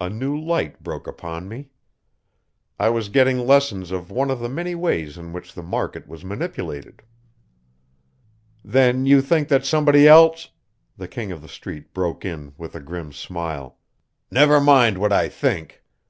[0.00, 1.68] A new light broke upon me.
[2.78, 6.24] I was getting lessons of one of the many ways in which the market was
[6.24, 7.02] manipulated.
[8.64, 10.48] "Then you think that somebody else"
[10.96, 13.76] The King of the Street broke in with a grim smile.
[14.30, 15.82] "Never mind what I think.